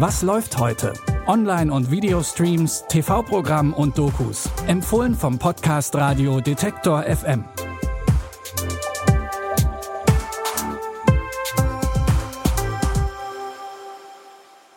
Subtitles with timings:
[0.00, 0.92] Was läuft heute?
[1.26, 4.48] Online- und Videostreams, TV-Programm und Dokus.
[4.68, 7.44] Empfohlen vom Podcast Radio Detektor FM.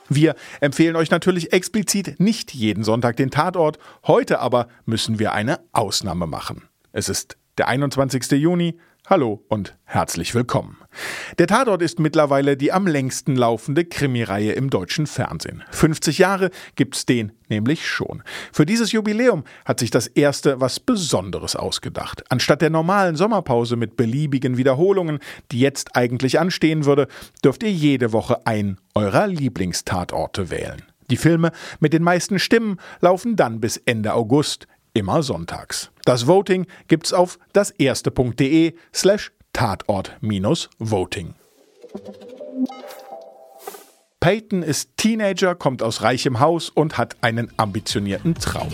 [0.09, 3.77] Wir empfehlen euch natürlich explizit nicht jeden Sonntag den Tatort.
[4.07, 6.63] Heute aber müssen wir eine Ausnahme machen.
[6.93, 8.31] Es ist der 21.
[8.31, 8.79] Juni.
[9.11, 10.77] Hallo und herzlich willkommen.
[11.37, 15.65] Der Tatort ist mittlerweile die am längsten laufende Krimireihe im deutschen Fernsehen.
[15.69, 18.23] 50 Jahre gibt's den nämlich schon.
[18.53, 22.23] Für dieses Jubiläum hat sich das erste was Besonderes ausgedacht.
[22.29, 25.19] Anstatt der normalen Sommerpause mit beliebigen Wiederholungen,
[25.51, 27.09] die jetzt eigentlich anstehen würde,
[27.43, 30.83] dürft ihr jede Woche einen eurer Lieblingstatorte wählen.
[31.09, 31.51] Die Filme
[31.81, 35.91] mit den meisten Stimmen laufen dann bis Ende August immer sonntags.
[36.05, 41.35] Das Voting gibt's auf daserste.de slash Tatort-Voting.
[44.19, 48.69] Peyton ist Teenager, kommt aus reichem Haus und hat einen ambitionierten Traum.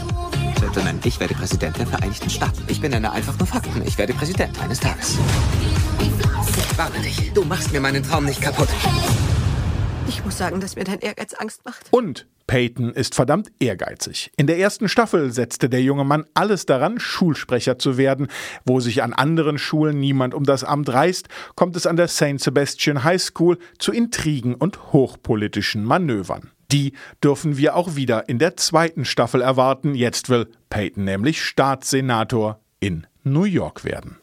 [0.60, 2.64] Gentlemen, ich werde Präsident der Vereinigten Staaten.
[2.68, 3.82] Ich benenne einfach nur Fakten.
[3.86, 5.18] Ich werde Präsident eines Tages.
[6.00, 7.32] Ich warne dich.
[7.34, 8.68] Du machst mir meinen Traum nicht kaputt.
[10.08, 11.86] Ich muss sagen, dass mir dein Ehrgeiz Angst macht.
[11.92, 14.32] Und Peyton ist verdammt ehrgeizig.
[14.38, 18.28] In der ersten Staffel setzte der junge Mann alles daran, Schulsprecher zu werden.
[18.66, 22.40] Wo sich an anderen Schulen niemand um das Amt reißt, kommt es an der St.
[22.40, 26.52] Sebastian High School zu Intrigen und hochpolitischen Manövern.
[26.72, 29.96] Die dürfen wir auch wieder in der zweiten Staffel erwarten.
[29.96, 34.18] Jetzt will Peyton nämlich Staatssenator in New York werden.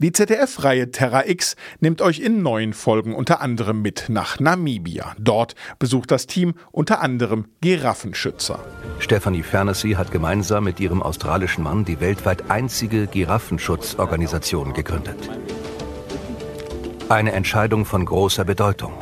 [0.00, 5.16] Die ZDF-Reihe Terra X nimmt euch in neun Folgen unter anderem mit nach Namibia.
[5.18, 8.60] Dort besucht das Team unter anderem Giraffenschützer.
[9.00, 15.18] Stephanie Fernessy hat gemeinsam mit ihrem australischen Mann die weltweit einzige Giraffenschutzorganisation gegründet.
[17.08, 18.92] Eine Entscheidung von großer Bedeutung.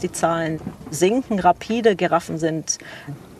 [0.00, 1.94] Die Zahlen sinken rapide.
[1.94, 2.78] Giraffen sind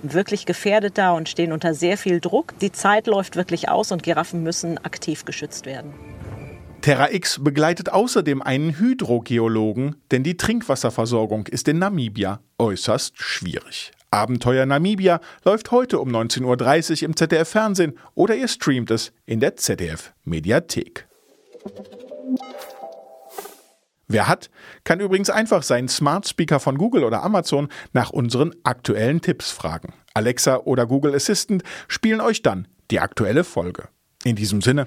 [0.03, 2.53] wirklich gefährdet da und stehen unter sehr viel Druck.
[2.59, 5.95] Die Zeit läuft wirklich aus und Giraffen müssen aktiv geschützt werden.
[6.85, 13.93] Terra X begleitet außerdem einen Hydrogeologen, denn die Trinkwasserversorgung ist in Namibia äußerst schwierig.
[14.11, 19.41] Abenteuer Namibia läuft heute um 19.30 Uhr im ZDF Fernsehen oder ihr streamt es in
[19.41, 21.09] der ZDF Mediathek.
[24.07, 24.51] Wer hat,
[24.85, 29.95] kann übrigens einfach seinen Smart Speaker von Google oder Amazon nach unseren aktuellen Tipps fragen.
[30.13, 33.89] Alexa oder Google Assistant spielen euch dann die aktuelle Folge.
[34.23, 34.87] In diesem Sinne,